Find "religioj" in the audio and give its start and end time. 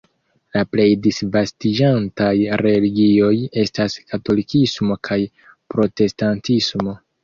2.63-3.31